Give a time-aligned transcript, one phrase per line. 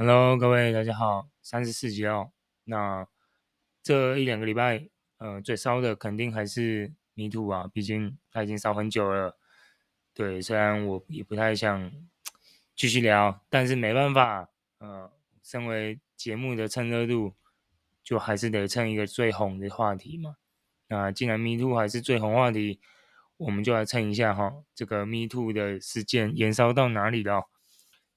[0.00, 2.30] Hello，各位大家好，三十四集哦。
[2.62, 3.04] 那
[3.82, 9.36] 这一两个礼拜，呃，最烧的肯定还是 MeToo 啊，毕竟它已经烧很久了。
[10.14, 11.90] 对，虽然我也不太想
[12.76, 14.48] 继续聊，但是没办法，
[14.78, 15.10] 呃，
[15.42, 17.34] 身为节目的蹭热度，
[18.04, 20.36] 就还是得蹭一个最红的话题嘛。
[20.86, 22.78] 那既然 MeToo 还是最红话题，
[23.36, 27.48] 我们就来蹭一下哈，这个 MeToo 的事件延烧到哪里了？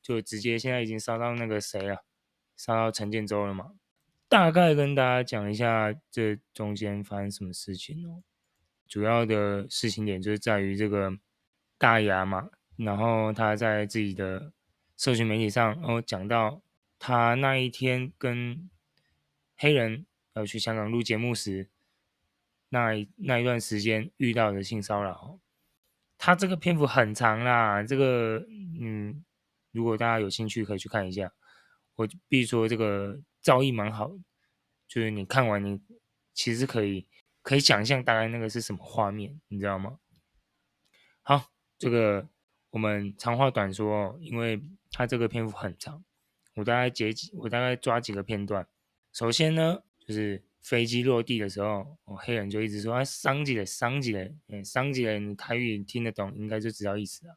[0.01, 2.05] 就直接现在已经杀到那个谁了，
[2.55, 3.73] 杀到陈建州了嘛。
[4.27, 8.23] 大概跟大家讲一下这中间发生什么事情哦。
[8.87, 11.17] 主要的事情点就是在于这个。
[11.77, 14.53] 大牙嘛，然后他在自己的
[14.95, 16.61] 社群媒体上，然后讲到
[16.99, 18.69] 他那一天跟
[19.57, 21.71] 黑人要去香港录节目时，
[22.69, 25.39] 那一那一段时间遇到的性骚扰。
[26.19, 28.45] 他这个篇幅很长啦，这个
[28.79, 29.25] 嗯，
[29.71, 31.31] 如果大家有兴趣可以去看一下。
[31.95, 34.11] 我必须说这个造诣蛮好，
[34.87, 35.81] 就是你看完你
[36.33, 37.07] 其实可以
[37.41, 39.99] 可以想象大概那个是什么画面，你知道吗？
[41.21, 41.51] 好。
[41.77, 42.29] 这个
[42.69, 46.05] 我们长话短说，因为它这个篇幅很长，
[46.53, 48.67] 我大概截几，我大概抓几个片段。
[49.11, 57.35] 首先呢，就是飞机落地的时候，哦、黑人就一直说啊，桑吉嘞，桑吉嘞，哎，桑吉嘞，你台语听得懂，应该就知道意思了。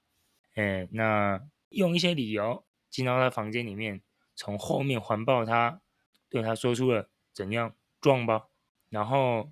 [0.56, 1.40] 哎，那
[1.74, 4.00] 用一些理由进到他房间里面，
[4.34, 5.80] 从后面环抱他，
[6.28, 8.48] 对他说出了怎样壮吧。
[8.88, 9.50] 然后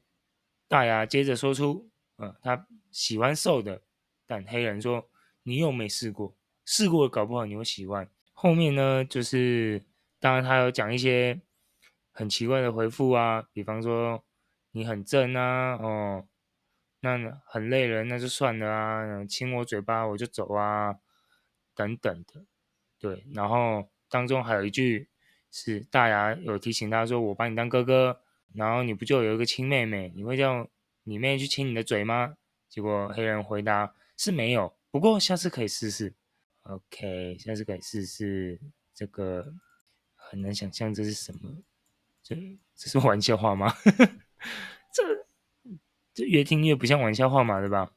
[0.68, 3.82] 大牙接着说出，嗯、他喜欢瘦的。
[4.24, 5.10] 但黑人说
[5.42, 6.34] ：“你又没试过，
[6.64, 9.82] 试过搞不好你会喜欢。”后面呢，就是
[10.18, 11.42] 当然他有讲一些
[12.12, 14.24] 很奇怪的回复啊，比方说
[14.70, 16.26] 你很正啊，哦，
[17.00, 20.98] 那很累人那就算了啊，亲我嘴巴我就走啊，
[21.74, 22.44] 等等的。
[22.98, 25.08] 对，然后当中还有一句
[25.50, 28.20] 是大牙有提醒他说：“我把你当哥哥，
[28.54, 30.68] 然后你不就有一个亲妹妹，你会叫
[31.04, 32.36] 你妹去亲你的嘴吗？”
[32.68, 33.94] 结果黑人回答。
[34.16, 36.14] 是没有，不过下次可以试试。
[36.62, 38.60] OK，下次可以试试。
[38.94, 39.52] 这个
[40.14, 41.56] 很难想象这是什么，
[42.22, 42.36] 这
[42.76, 43.74] 这是玩笑话吗？
[44.94, 45.26] 这
[46.14, 47.90] 这越听越不像玩笑话嘛，对吧？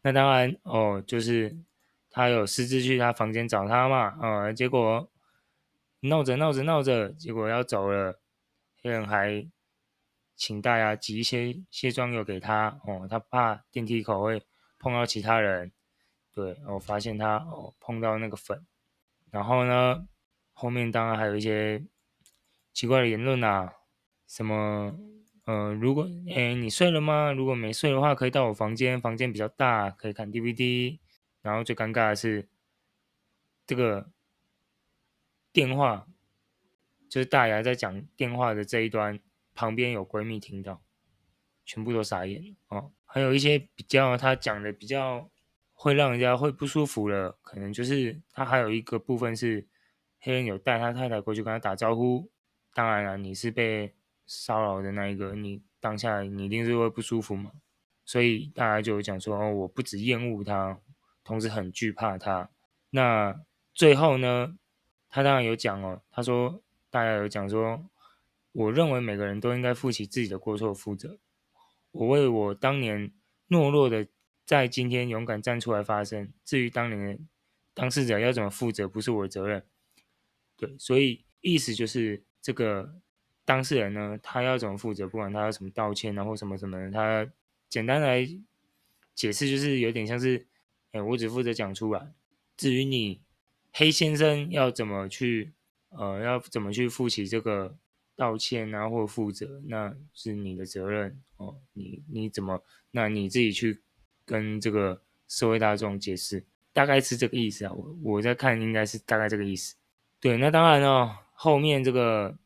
[0.00, 1.54] 那当然哦，就是
[2.12, 5.10] 他有私自去他房间找他嘛，啊、结果
[6.00, 8.20] 闹着闹着闹着，结果要走了，
[8.82, 9.48] 黑人还
[10.36, 14.42] 请大家挤一些卸妆油给他，哦，他怕电梯口会。
[14.84, 15.70] 碰到其他人，
[16.34, 18.66] 对，我发现他哦碰到那个粉，
[19.30, 20.08] 然后呢，
[20.52, 21.84] 后面当然还有一些
[22.72, 23.72] 奇怪的言论啊，
[24.26, 24.98] 什么，
[25.44, 27.30] 呃，如果诶你睡了吗？
[27.30, 30.98] 如果没睡的话，可以到我房间，房间比较大，可以看 DVD。
[31.42, 32.48] 然后最尴尬的是，
[33.66, 34.10] 这个
[35.52, 36.06] 电话
[37.08, 39.20] 就是大牙在讲电话的这一端，
[39.54, 40.82] 旁边有闺蜜听到，
[41.64, 42.92] 全部都傻眼哦。
[43.04, 45.30] 还有一些比较，他讲的比较
[45.74, 49.66] 会让人家会不舒服了，可能就是他还有一个部分是
[50.20, 52.30] 黑人有带他太太过去跟他打招呼，
[52.72, 53.92] 当然了，你是被
[54.24, 57.52] 骚扰的那一个，你当下你一定是会不舒服嘛，
[58.04, 60.78] 所以大家就讲说，哦，我不止厌恶他，
[61.24, 62.50] 同时很惧怕他。
[62.90, 63.42] 那
[63.74, 64.56] 最后呢，
[65.08, 67.88] 他当然有讲哦，他说大家有讲说，
[68.52, 71.18] 我认为每个人都应该负起自己的过错负责。
[71.90, 73.12] 我为我当年
[73.48, 74.06] 懦弱的，
[74.44, 76.32] 在今天勇敢站出来发声。
[76.44, 77.18] 至于当年
[77.74, 79.64] 当事者要怎么负责，不是我的责任。
[80.56, 83.00] 对，所以意思就是这个
[83.44, 87.30] 当事人呢，他要怎么负责，不管他要什么道歉啊或什么什么的，他
[87.68, 88.26] 简单来
[89.14, 90.46] 解释就是有点像是，
[90.92, 92.12] 哎，我只负责讲出来。
[92.56, 93.20] 至于你
[93.72, 95.52] 黑先生要怎么去，
[95.90, 97.76] 呃，要怎么去负起这个。
[98.14, 101.56] 道歉啊，或负责，那是你的责任哦。
[101.72, 102.62] 你你怎么？
[102.90, 103.82] 那你自己去
[104.26, 106.44] 跟这个社会大众解释，
[106.74, 107.72] 大概是这个意思啊。
[107.72, 109.76] 我我在看，应该是大概这个意思。
[110.20, 112.36] 对，那当然哦，后面这个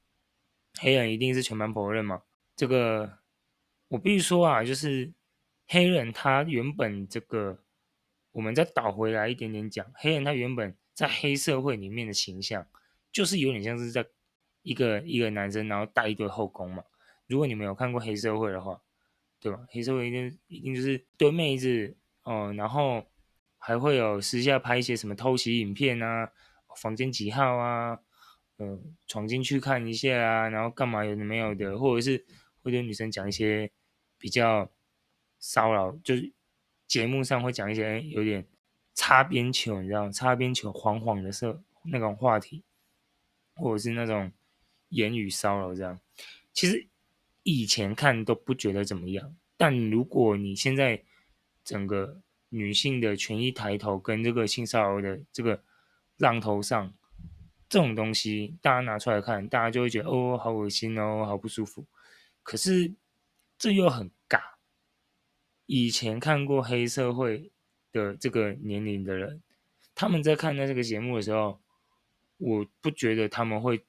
[0.78, 2.22] 黑人一定是全盘否认嘛。
[2.54, 3.18] 这个
[3.88, 5.12] 我必须说啊，就是
[5.66, 7.58] 黑人他原本这个，
[8.36, 12.66] 我们再倒回来一点点讲，黑人他原本在黑社会里面的形象，
[13.10, 14.06] 就是有点像是在。
[14.66, 16.82] 一个一个男生，然后带一堆后宫嘛。
[17.28, 18.82] 如果你没有看过黑社会的话，
[19.38, 19.64] 对吧？
[19.70, 23.06] 黑社会一定一定就是对妹子哦，然后
[23.58, 26.32] 还会有私下拍一些什么偷袭影片啊，
[26.74, 28.00] 房间几号啊，
[28.58, 32.26] 嗯、呃，闯进去看一下啊，然后干嘛有的没有的，或者是
[32.64, 33.70] 会对女生讲一些
[34.18, 34.68] 比较
[35.38, 36.32] 骚扰，就是
[36.86, 38.46] 节目上会讲一些有点
[38.94, 40.10] 擦边球，你知道吗？
[40.10, 42.62] 擦边球黄黄的色那种话题。
[43.58, 44.30] 或者是那种
[44.90, 45.98] 言语骚扰这样。
[46.52, 46.86] 其实
[47.42, 51.02] 以前看都不觉得怎么样，但如果你现在
[51.64, 55.62] 整个女性的权益抬头跟这个性骚扰的这个
[56.18, 56.92] 浪头上，
[57.66, 61.86] 这种东西大家拿出来看，大家就会觉得哦，好恶心哦，好不舒服。
[62.42, 62.92] 可是
[63.56, 64.10] 这又很。
[65.66, 67.50] 以前看过黑社会
[67.92, 69.42] 的这个年龄的人，
[69.94, 71.60] 他们在看到这个节目的时候，
[72.38, 73.84] 我不觉得他们会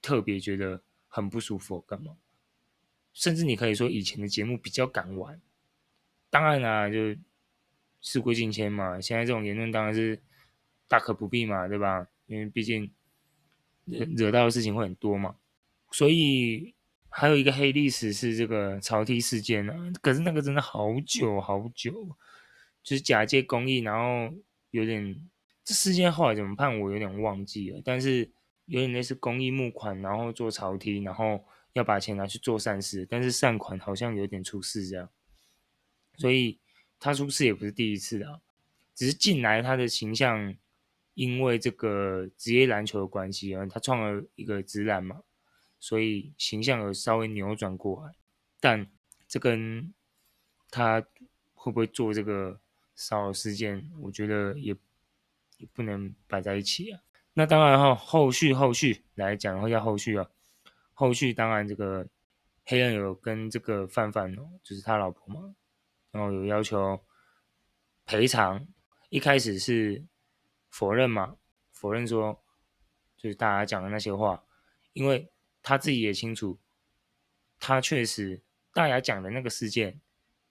[0.00, 2.16] 特别觉得很不舒服，干嘛？
[3.12, 5.40] 甚至你可以说以前的节目比较敢玩。
[6.30, 7.14] 当然啦、啊，就
[8.00, 10.20] 事过境迁嘛，现在这种言论当然是
[10.86, 12.06] 大可不必嘛，对吧？
[12.26, 12.90] 因为毕竟
[13.84, 15.36] 惹惹到的事情会很多嘛，
[15.90, 16.74] 所以。
[17.10, 22.16] 还有一个黑历史是这个潮 T 事件呢、啊，可是那个真的好久好久，
[22.82, 24.32] 就是假借公益，然后
[24.70, 25.28] 有点
[25.64, 28.30] 这事件后来怎么判我有点忘记了，但是
[28.66, 35.08] 有点类似公益募款，然后做潮 T，然后要把钱拿去做善事，但是善款好像有点出事这样，
[36.16, 36.58] 所以
[37.00, 38.40] 他出事也不是第一次啊，
[38.94, 40.54] 只是近来他的形象
[41.14, 45.22] 因为这个职业篮球的关系啊，他创了一个职篮嘛。
[45.80, 48.12] 所以形象有稍微扭转过来，
[48.58, 48.90] 但
[49.28, 49.94] 这跟
[50.70, 51.00] 他
[51.54, 52.60] 会不会做这个
[52.96, 54.74] 骚扰事件，我觉得也
[55.58, 57.00] 也不能摆在一起啊。
[57.34, 60.28] 那当然哈，后续后续来讲的话，要后续啊，
[60.94, 62.04] 后续当然这个
[62.64, 65.54] 黑人有跟这个范范哦，就是他老婆嘛，
[66.10, 67.00] 然后有要求
[68.04, 68.66] 赔偿，
[69.10, 70.04] 一开始是
[70.70, 71.36] 否认嘛，
[71.70, 72.42] 否认说
[73.16, 74.42] 就是大家讲的那些话，
[74.92, 75.30] 因为。
[75.68, 76.58] 他自己也清楚，
[77.60, 78.40] 他确实
[78.72, 80.00] 大牙讲的那个事件，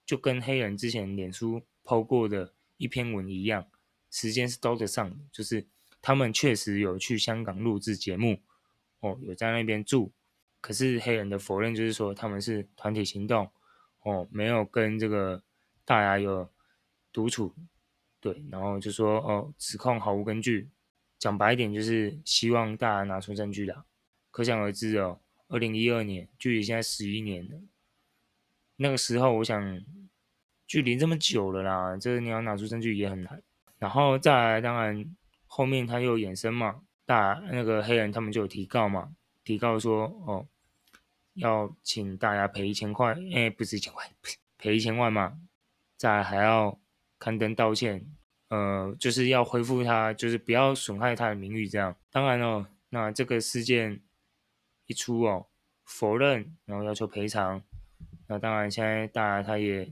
[0.06, 3.66] 就跟黑人之前脸书 PO 过的一篇文一样，
[4.12, 5.66] 时间是兜得上，就是
[6.00, 8.40] 他们确实有去香港录制节目，
[9.00, 10.12] 哦，有在那边住，
[10.60, 13.50] 可是黑人的否认就是说他们是团体行动，
[14.04, 15.42] 哦，没有跟这个
[15.84, 16.48] 大牙有
[17.12, 17.52] 独处，
[18.20, 20.70] 对，然后就说哦，指控毫无根据，
[21.18, 23.74] 讲白一点就是希望大牙拿出证据来。
[24.30, 27.58] 可想而知哦，二零一二年距离现在十一年了。
[28.76, 29.82] 那个时候，我想
[30.64, 33.42] 距离这么久了啦，这你要拿出证据也很难。
[33.78, 35.16] 然后再来，当然
[35.46, 40.46] 后面他又衍生嘛，大那个黑人他们就有提告嘛，提告说哦，
[41.34, 44.08] 要请大家赔一千块，哎，不是一千块，
[44.56, 45.40] 赔一千万嘛。
[45.96, 46.78] 再还要
[47.18, 48.06] 刊登道歉，
[48.50, 51.96] 呃，就是要恢复他，就是不要损害他的名誉这样。
[52.12, 54.00] 当然哦，那这个事件。
[54.88, 55.46] 一出哦，
[55.84, 57.62] 否认，然后要求赔偿。
[58.26, 59.90] 那当然，现在大牙他也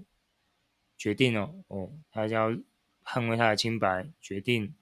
[0.97, 2.51] 决定了哦，他就要
[3.05, 4.75] 捍卫他的清白，决定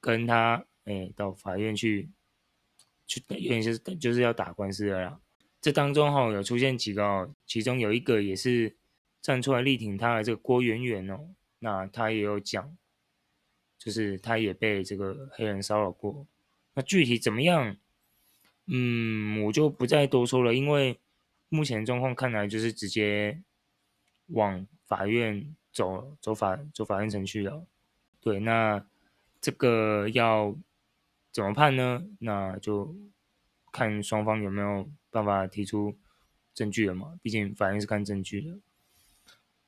[0.00, 2.08] 跟他哎到法院去
[3.06, 5.20] 去，有点就是就是要打官司的啦。
[5.60, 8.74] 这当中哈、哦、有出现几个哦，其中有一个也是
[9.20, 11.28] 站出来力挺他的这个郭圆圆哦，
[11.58, 12.76] 那他也有讲，
[13.78, 16.26] 就是他也被这个黑人骚扰过。
[16.74, 17.76] 那具体怎么样？
[18.66, 20.98] 嗯，我就不再多说了，因为
[21.50, 23.42] 目前状况看来就是直接
[24.28, 27.66] 往法院走，走法走法院程序了。
[28.20, 28.82] 对，那
[29.38, 30.56] 这个要
[31.30, 32.06] 怎么判呢？
[32.20, 32.96] 那就
[33.70, 35.94] 看双方有没有办法提出
[36.54, 37.18] 证据了嘛。
[37.22, 38.58] 毕竟法院是看证据的。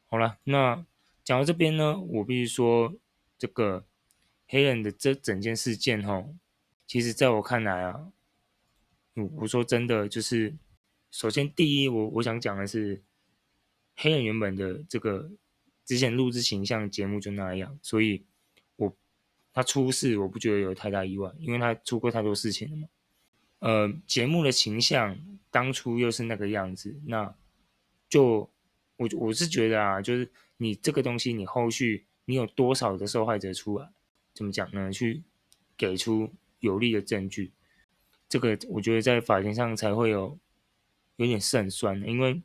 [0.07, 0.87] 好了，那
[1.23, 2.95] 讲到这边呢，我必须说，
[3.37, 3.85] 这个
[4.47, 6.25] 黑人的这整件事件哈，
[6.87, 8.11] 其实在我看来啊。
[9.17, 10.55] 我我说真的，就是
[11.11, 13.03] 首先第一，我我想讲的是，
[13.95, 15.31] 黑人原本的这个
[15.85, 18.25] 之前录制形象节目就那样，所以
[18.77, 18.95] 我
[19.55, 22.89] 他出事，我不觉得有太大意外，因为他出过太多事情了嘛。
[23.61, 25.19] 呃，节目的形象
[25.51, 27.35] 当初又是那个样子，那
[28.11, 28.51] 就
[28.97, 33.89] 我我是觉得啊，就是你这个东西，你后续你有多少的受害者出来，
[34.35, 34.93] 怎么讲呢？
[34.93, 35.23] 去
[35.75, 36.31] 给出
[36.61, 37.51] 有力的证据。
[38.29, 40.37] 这个我觉得在法庭上才会有
[41.17, 42.43] 有点胜算，因为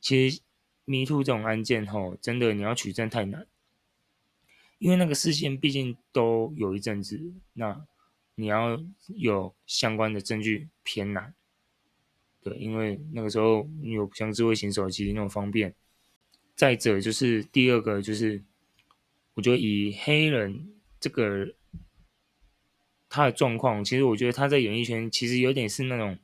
[0.00, 0.40] 其实
[0.86, 3.46] MeToo 这种案件吼，真的你要取证太难，
[4.78, 7.86] 因为那个事件毕竟都有一阵子，那
[8.36, 11.34] 你要有相关的证据偏难。
[12.42, 15.74] 对，因为那个时候你有像智慧型手机那种方便。
[16.54, 18.42] 再者就是第二个就是，
[19.34, 21.54] 我觉得以黑人这个。
[23.16, 26.18] 他的状况，其实我觉得他在演艺圈其实有点是那种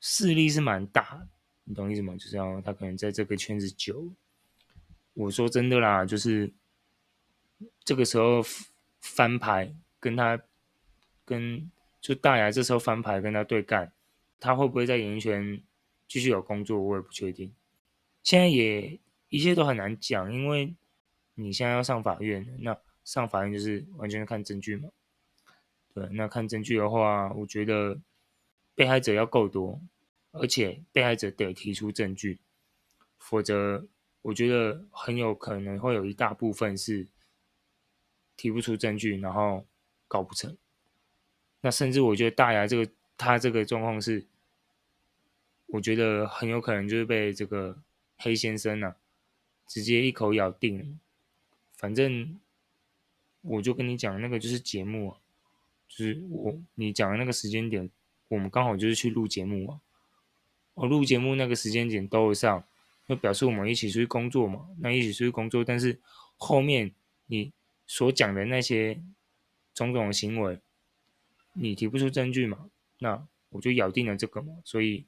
[0.00, 1.26] 势力是蛮大，
[1.64, 2.14] 你懂意思吗？
[2.14, 4.12] 就是要他可能在这个圈子久。
[5.14, 6.52] 我说真的啦，就是
[7.82, 8.40] 这个时候
[9.00, 10.40] 翻牌跟他
[11.24, 11.68] 跟
[12.00, 13.90] 就大牙这时候翻牌跟他对干，
[14.38, 15.60] 他会不会在演艺圈
[16.06, 17.52] 继续有工作，我也不确定。
[18.22, 20.72] 现在也一切都很难讲，因为
[21.34, 24.88] 你现在要上法院，那上法院就是完全看证据嘛。
[26.12, 27.98] 那看证据的话，我觉得
[28.74, 29.80] 被害者要够多，
[30.32, 32.38] 而且被害者得提出证据，
[33.18, 33.86] 否则
[34.22, 37.06] 我觉得很有可能会有一大部分是
[38.36, 39.64] 提不出证据，然后
[40.06, 40.56] 搞不成。
[41.62, 44.26] 那甚至我觉得大牙这个他这个状况是，
[45.66, 47.78] 我觉得很有可能就是被这个
[48.18, 48.96] 黑先生啊
[49.66, 51.00] 直接一口咬定。
[51.76, 52.38] 反正
[53.42, 55.20] 我就跟你讲，那个就是节目啊。
[55.88, 57.88] 就是我你讲的那个时间点，
[58.28, 59.80] 我们刚好就是去录节目嘛。
[60.74, 62.64] 我录节目那个时间点都会上，
[63.08, 64.68] 就表示我们一起出去工作嘛。
[64.80, 65.98] 那一起出去工作，但是
[66.36, 66.92] 后面
[67.26, 67.52] 你
[67.86, 69.00] 所讲的那些
[69.72, 70.58] 种种的行为，
[71.54, 72.68] 你提不出证据嘛？
[72.98, 74.54] 那我就咬定了这个嘛。
[74.64, 75.06] 所以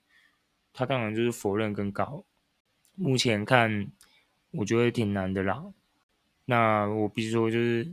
[0.72, 2.24] 他当然就是否认跟告。
[2.94, 3.90] 目前看，
[4.52, 5.64] 我觉得挺难的啦。
[6.46, 7.92] 那我必须说，就是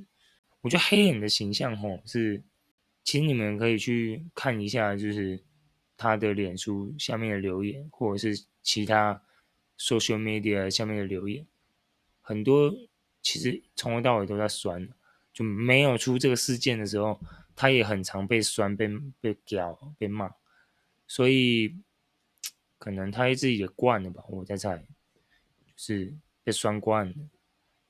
[0.61, 2.41] 我觉得黑人的形象吼是。
[3.05, 5.39] 其实你们可以去看一下，就是
[5.95, 9.21] 他的脸书下面的留言，或者是其他
[9.77, 11.45] social media 下面的留言，
[12.23, 12.75] 很多
[13.21, 14.89] 其实从头到尾都在酸，
[15.31, 17.21] 就没有出这个事件的时候，
[17.55, 18.89] 他也很常被酸、被
[19.21, 20.33] 被屌、被骂，
[21.05, 21.77] 所以
[22.79, 26.11] 可能他自己也惯了吧，我在猜，就是
[26.43, 27.13] 被酸惯了。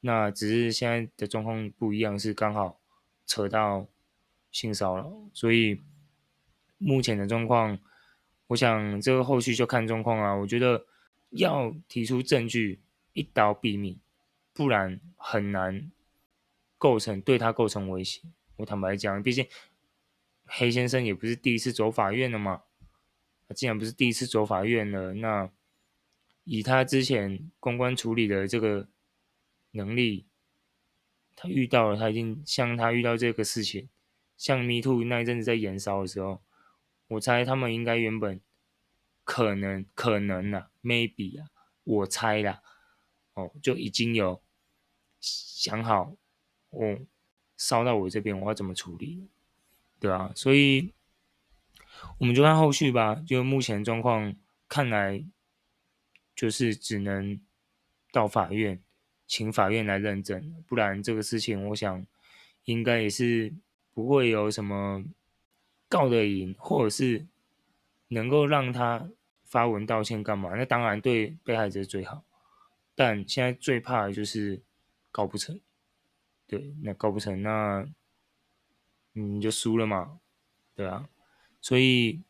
[0.02, 2.82] 那只是现在的状况不一样，是刚好
[3.26, 3.88] 扯到。
[4.56, 5.82] 性骚扰，所以
[6.78, 7.78] 目前的状况，
[8.48, 10.34] 我想这个后续就看状况啊。
[10.34, 10.86] 我觉得
[11.32, 12.80] 要提出证据，
[13.12, 14.00] 一刀毙命，
[14.54, 15.92] 不然很难
[16.78, 18.22] 构成对他构成威胁。
[18.56, 19.46] 我坦白讲，毕竟
[20.46, 22.62] 黑先生也不是第一次走法院了嘛。
[23.50, 25.52] 他既然不是第一次走法院了，那
[26.46, 28.88] 以他之前公关处理的这个
[29.72, 30.28] 能力，
[31.36, 33.90] 他遇到了，他已经像他遇到这个事情。
[34.38, 36.42] 像 Me Too 那一阵子在延烧的时候，
[37.08, 38.42] 我猜他们应该原本
[39.24, 41.48] 可能可能啊，maybe 啊，
[41.84, 42.62] 我猜啦，
[43.34, 44.42] 哦，就已经有
[45.20, 46.16] 想好，
[46.72, 47.00] 哦，
[47.56, 49.28] 烧到我这边我要怎么处理，
[50.00, 50.94] 对啊，所以
[52.20, 53.16] 我们就看后续吧。
[53.16, 54.36] 就目前状况
[54.68, 55.26] 看来，
[56.36, 57.40] 就是只能
[58.12, 58.84] 到法院，
[59.26, 62.06] 请法院来认证，不然这个事情我想
[62.66, 63.54] 应该也是。
[63.96, 65.06] 不会有什么
[65.88, 67.26] 告得赢，或者是
[68.10, 69.10] 能够让他
[69.46, 70.54] 发文道歉干嘛？
[70.54, 72.26] 那当然对被害者最好，
[72.94, 74.62] 但现在最怕的就是
[75.12, 75.58] 告不成。
[76.46, 77.88] 对，那告不成，那
[79.14, 80.20] 你就输了嘛，
[80.76, 81.08] 对啊。
[81.62, 82.22] 所以，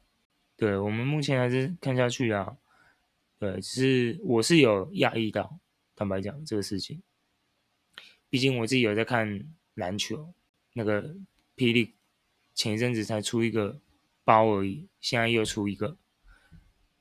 [0.56, 2.58] 对我们目前还是看下去啊。
[3.40, 5.58] 对，只是我是有讶异到，
[5.96, 7.02] 坦白讲这个事情，
[8.30, 10.32] 毕竟我自己有在看篮球，
[10.74, 11.16] 那个。
[11.56, 11.96] 霹雳
[12.54, 13.80] 前一阵子才出一个
[14.24, 15.98] 包而已，现在又出一个，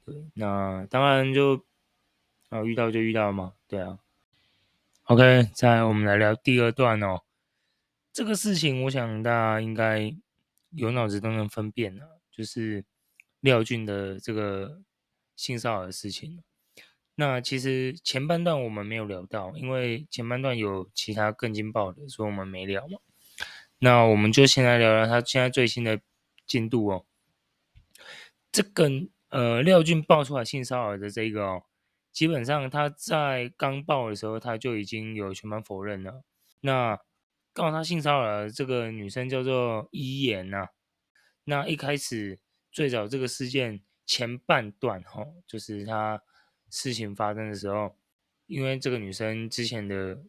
[0.05, 1.65] 对，那当然就
[2.49, 3.99] 啊遇到就遇到嘛，对啊。
[5.05, 7.23] OK，再我们来聊第二段哦。
[8.13, 10.15] 这个事情我想大家应该
[10.71, 12.85] 有脑子都能分辨了，就是
[13.41, 14.83] 廖俊的这个
[15.37, 16.43] 性骚扰的事情。
[17.17, 22.99] 那其实前半段我们没有聊到，因为前半段有其他更劲爆的，所以我们没聊嘛。
[23.85, 26.01] 那我们就先来聊聊他现在最新的
[26.47, 27.05] 进度哦。
[28.51, 28.89] 这个
[29.29, 31.65] 呃，廖俊爆出来性骚扰的这个哦，
[32.11, 36.23] 基本上他在刚爆的时候他就已经有全盘否认了。
[36.61, 36.99] 那
[37.53, 40.69] 告他性骚扰的这个女生叫做伊言呐。
[41.45, 42.39] 那一开始
[42.73, 46.23] 最早这个事件前半段、哦，就是他
[46.71, 47.99] 事情发生的时候，
[48.47, 50.25] 因为这个女生之前的。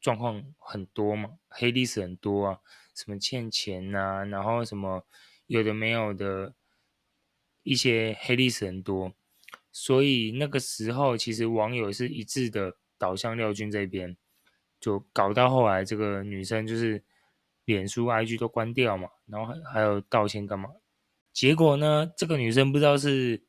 [0.00, 2.58] 状况很多嘛，黑历史很多啊，
[2.94, 5.04] 什么欠钱呐、啊，然后什么
[5.46, 6.54] 有的没有的，
[7.62, 9.12] 一些黑历史很多，
[9.72, 14.16] 所以那个时候其实网友是一致的倒向廖俊这边，
[14.80, 17.02] 就搞到后来这个女生就是
[17.64, 20.70] 脸书、IG 都关掉嘛，然后还还有道歉干嘛？
[21.32, 23.42] 结果呢，这个女生不知道是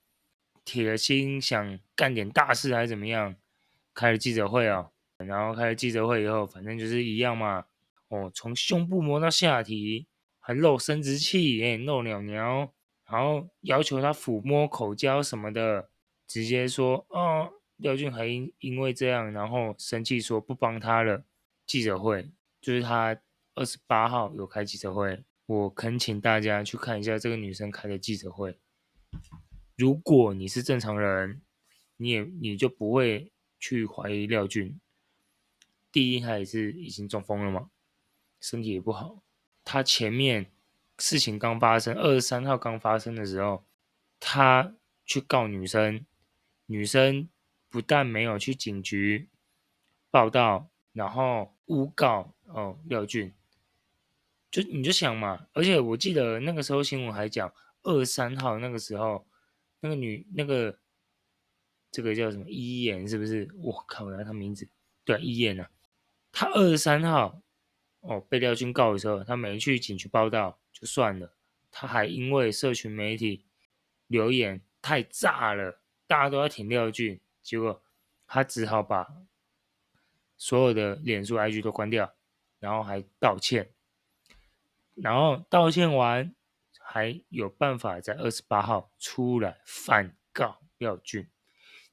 [0.65, 3.35] 铁了心想干点大事还是怎么样，
[3.93, 4.91] 开了记者会啊。
[5.25, 7.65] 然后开了记者会以后，反正就是一样嘛。
[8.07, 10.07] 哦，从胸部摸到下体，
[10.39, 12.73] 还露生殖器，哎，露鸟鸟，
[13.05, 15.89] 然后要求他抚摸、口交什么的，
[16.27, 21.23] 直接说，哦，廖俊还因因为这样，然后生气说不帮他了。
[21.67, 23.15] 记者会就是他
[23.53, 28.57] 二十八号有开记者会，我恳请大家去看一下这个女生开的记者会。
[29.77, 31.41] 如果你是正常人，
[31.97, 34.79] 你也你就不会去怀疑廖俊。
[35.91, 37.69] 第一，他也是已经中风了嘛，
[38.39, 39.23] 身体也不好。
[39.63, 40.51] 他前面
[40.97, 43.65] 事情刚发生，二十三号刚发生的时候，
[44.19, 46.05] 他去告女生，
[46.65, 47.29] 女生
[47.69, 49.29] 不但没有去警局
[50.11, 53.33] 报道，然后诬告哦廖俊。
[54.51, 57.53] 就你就想嘛，而且我记得那个时候新闻还讲，
[57.83, 59.27] 二十三号那个时候，
[59.81, 60.79] 那个女那个
[61.91, 63.47] 这个叫什么伊言是不是？
[63.57, 64.67] 我靠，来他名字，
[65.05, 65.69] 对，伊言啊，
[66.39, 67.41] 他二十三号
[67.99, 71.33] 哦被廖俊告的时候，他没去警局报道就算了，
[71.69, 73.43] 他还因为社群媒体
[74.07, 77.83] 留言太炸了，大家都要挺廖俊，结果
[78.25, 79.05] 他只好把
[80.37, 82.15] 所有的脸书 IG 都关掉，
[82.61, 83.69] 然后还道歉。
[84.95, 86.33] 然后道歉完，
[86.79, 91.27] 还有办法在二十八号出来反告廖俊，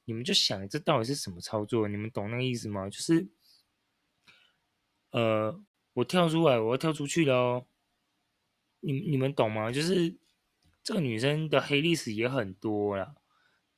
[0.05, 1.85] 你们就想这到底是什么操作？
[1.89, 2.89] 你们懂那个意思吗？
[2.89, 3.27] 就是，
[5.11, 7.65] 呃，我跳出来，我要跳出去了哦。
[8.79, 9.71] 你你们懂吗？
[9.71, 10.17] 就是
[10.83, 13.15] 这个女生的黑历史也很多啦，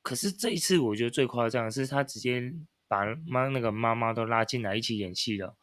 [0.02, 2.54] 可是这一次我觉得最夸张的是，她直接
[2.86, 5.56] 把妈那个妈妈都拉进来一起演戏了。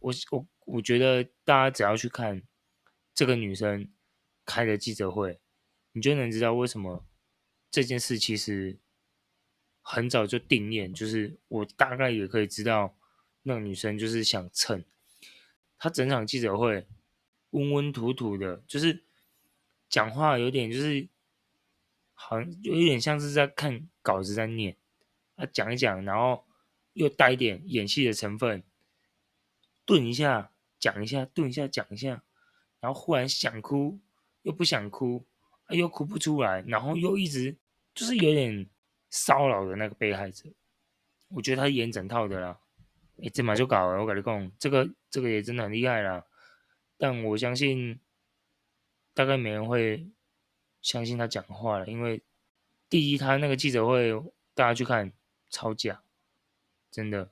[0.00, 2.42] 我我我觉得大家只要去看。
[3.14, 3.90] 这个女生
[4.44, 5.40] 开的记者会，
[5.92, 7.06] 你就能知道为什么
[7.70, 8.78] 这件事其实
[9.80, 10.94] 很早就定谳。
[10.94, 12.95] 就是我大概也可以知道，
[13.46, 14.84] 那个女生就是想蹭。
[15.78, 16.84] 她整场记者会
[17.50, 19.04] 温温土土的，就是
[19.88, 21.08] 讲话有点就是
[22.12, 24.76] 好像有点像是在看稿子在念。
[25.36, 26.44] 她讲一讲，然后
[26.94, 28.64] 又带一点演戏的成分，
[29.84, 32.24] 顿一下讲一下，顿一下讲一下。
[32.80, 34.00] 然后忽然想哭，
[34.42, 35.24] 又不想哭，
[35.70, 37.56] 又哭不出来，然后又一直
[37.94, 38.68] 就是有点
[39.08, 40.50] 骚扰的那个被害者。
[41.28, 42.60] 我觉得他演整套的啦，
[43.22, 44.00] 哎，这马就搞了。
[44.00, 46.24] 我跟你讲，这个这个也真的很厉害啦。
[46.96, 48.00] 但我相信
[49.14, 50.08] 大概没人会
[50.80, 52.22] 相信他讲话了，因为
[52.88, 54.12] 第一，他那个记者会
[54.54, 55.12] 大家去看
[55.50, 56.02] 超假，
[56.90, 57.30] 真的。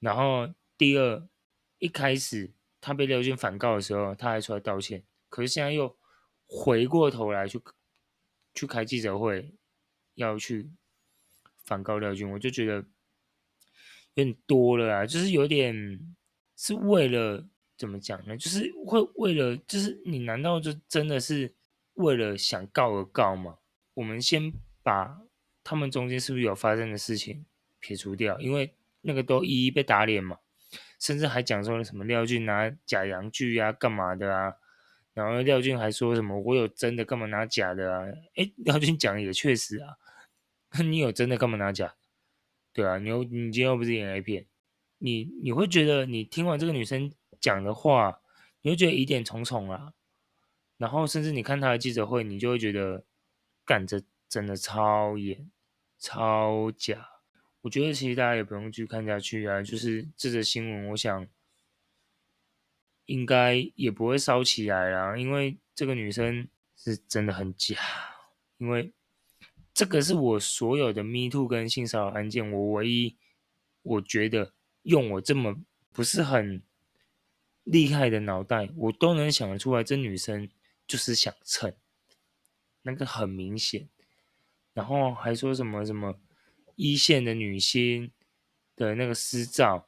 [0.00, 1.28] 然后第二，
[1.78, 2.52] 一开始。
[2.80, 5.02] 他被廖俊反告的时候，他还出来道歉。
[5.28, 5.98] 可是现在又
[6.46, 7.60] 回过头来去
[8.54, 9.52] 去开记者会，
[10.14, 10.70] 要去
[11.64, 12.86] 反告廖俊，我就觉得
[14.18, 15.06] 有点多了啊！
[15.06, 16.00] 就是有点
[16.56, 18.36] 是为了怎么讲呢？
[18.36, 21.54] 就是会为了，就是你难道就真的是
[21.94, 23.58] 为了想告而告吗？
[23.94, 24.52] 我们先
[24.82, 25.20] 把
[25.62, 27.46] 他们中间是不是有发生的事情
[27.78, 30.38] 撇除掉，因为那个都一一被打脸嘛。
[30.98, 34.54] 甚至还讲说什么廖俊拿假阳具啊，干嘛的啊？
[35.14, 38.04] 然后廖俊还说什么我有真的，干嘛拿假的啊？
[38.34, 39.96] 诶，廖俊讲也确实啊，
[40.82, 41.94] 你有真的干嘛拿假？
[42.72, 44.46] 对啊，你又你今天又不是演 A 片，
[44.98, 48.20] 你你会觉得你听完这个女生讲的话，
[48.62, 49.92] 你会觉得疑点重重啊。
[50.76, 53.04] 然后甚至你看她的记者会，你就会觉得
[53.64, 55.50] 干这真的超演
[55.98, 57.08] 超假。
[57.62, 61.26] 我觉得其实大家也不用去看下去啊，就是这则新闻，我想
[63.06, 67.76] 应该也不会烧起来啦，因为这个女生是真的很假。
[68.58, 68.92] 因为
[69.78, 73.14] 这个是我所有的 Me Too 跟性骚扰案件，我唯一
[73.82, 75.54] 我觉得用我这么
[75.92, 76.60] 不是很
[77.62, 80.48] 厉害的脑袋，我都能想得出来，这女生
[80.84, 81.72] 就是想蹭，
[82.82, 83.88] 那个很明显，
[84.74, 86.18] 然后还说什么什么。
[86.74, 88.10] 一线的女星
[88.74, 89.86] 的那个私照，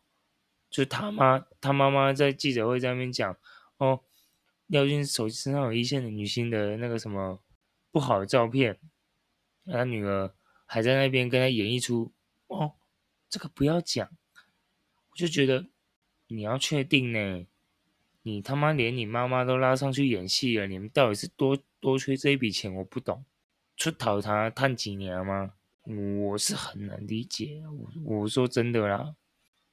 [0.70, 3.36] 就他妈他妈妈在记者会在那边讲
[3.78, 4.04] 哦，
[4.68, 7.40] 廖俊手机身上有一线的女星的那个什么
[7.90, 8.78] 不好的照片，
[9.66, 10.34] 他女儿
[10.66, 12.12] 还在那边跟他演一出
[12.46, 12.72] 哦，
[13.28, 14.08] 这个不要讲，
[15.10, 15.66] 我就觉得
[16.28, 17.46] 你要确定呢，
[18.22, 22.74] 你他妈连你妈妈都拉上去演戏了，你们到底是多多缺这一笔钱？
[22.74, 23.24] 我不懂，
[23.76, 25.52] 出逃他探几年吗？
[25.82, 29.14] 我是很难理解，我我说真的啦，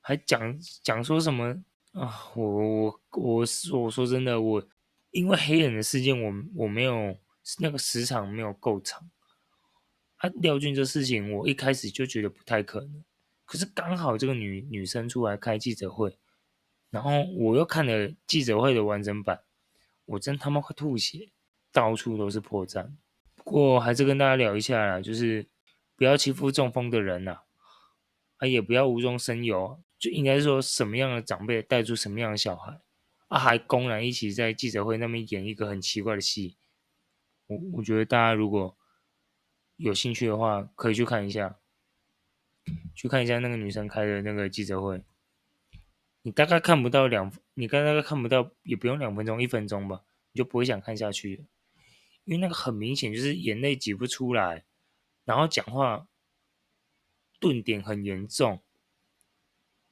[0.01, 2.31] 还讲讲说什么啊？
[2.35, 4.67] 我我我说我说真的，我
[5.11, 7.17] 因为黑人的事件，我我没有
[7.59, 9.09] 那个时长没有够长。
[10.17, 13.03] 啊，廖俊这事情，我一开始就觉得不太可能，
[13.45, 16.17] 可是刚好这个女女生出来开记者会，
[16.89, 19.41] 然后我又看了记者会的完整版，
[20.05, 21.31] 我真他妈快吐血，
[21.71, 22.91] 到处都是破绽。
[23.35, 25.47] 不过还是跟大家聊一下啦，就是。
[25.99, 27.41] 不要欺负中风的人呐、啊，
[28.37, 32.79] 啊，也不要无中生有，就应该说什么样的长辈带出什么样的小孩，
[33.29, 36.55] 啊，还公然一起在记者会那边演一个很奇怪的戏。
[37.47, 38.77] 我我觉得大家如果
[39.77, 41.57] 有兴趣的话，可以去看一下，
[42.93, 45.01] 去看一下那个女生开的那个记者会。
[46.23, 51.45] 你大概看不到两，你大概看不到，也不用两分钟，一分钟吧，你就不会想看下去。
[52.25, 54.65] 因为那个很明显就是眼泪挤不出来，
[55.23, 56.07] 然后讲话
[57.39, 58.61] 顿点很严重，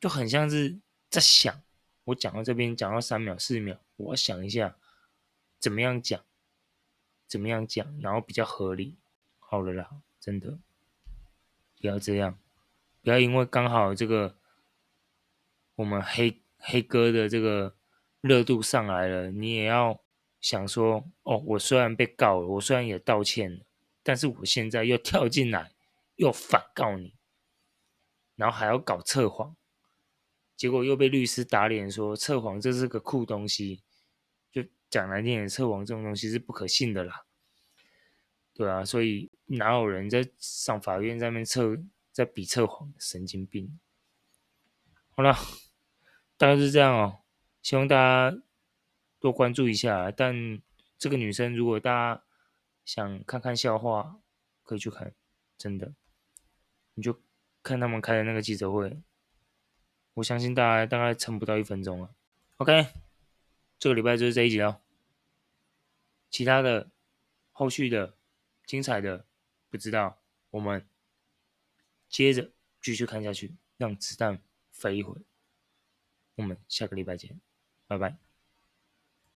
[0.02, 1.62] 就很像是在想，
[2.06, 4.76] 我讲到这边讲到三秒四秒，我想一下
[5.60, 6.21] 怎么样讲，
[7.28, 8.98] 怎么样讲，然后比较合理。
[9.55, 9.89] 好了啦，
[10.19, 10.59] 真的
[11.79, 12.37] 不要这样，
[13.01, 14.37] 不要因为刚好这个
[15.75, 17.75] 我们黑黑哥的这个
[18.21, 20.01] 热度上来了，你也要。
[20.41, 23.65] 想说哦，我虽然被告了，我虽然也道歉了，
[24.03, 25.73] 但是我现在又跳进来，
[26.17, 27.15] 又反告你，
[28.35, 29.55] 然后还要搞测谎，
[30.55, 33.81] 结果又被律师打脸说测谎这是个酷东西，
[34.51, 37.25] 就讲来听点，测谎这种东西是不可信的啦，
[38.55, 41.77] 对啊，所以哪有人在上法院在那边测，
[42.11, 43.79] 在比测谎，神经病。
[45.09, 45.35] 好了，
[46.35, 47.19] 大概是这样哦，
[47.61, 48.41] 希望大家。
[49.17, 50.61] 多关注一下，但
[50.99, 52.23] 这个女生如果大家
[52.83, 54.19] 想看看笑话，
[54.61, 55.15] 可以去看，
[55.57, 55.95] 真的，
[56.93, 57.19] 你就
[57.63, 59.01] 看他们开的那个记者会，
[60.15, 62.13] 我相信大家大概撑不到一分钟了。
[62.57, 62.89] OK，
[63.79, 64.79] 这个礼拜就是这一集了，
[66.29, 66.91] 其他的
[67.51, 68.15] 后续的
[68.65, 69.25] 精彩的
[69.69, 70.88] 不知道，我们
[72.10, 72.51] 接着
[72.82, 75.21] 继续看下去，让子弹飞一会，
[76.36, 77.39] 我们下个礼拜见，
[77.88, 78.24] 拜拜。